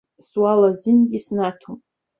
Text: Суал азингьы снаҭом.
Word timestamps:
Суал 0.27 0.61
азингьы 0.69 1.19
снаҭом. 1.25 1.77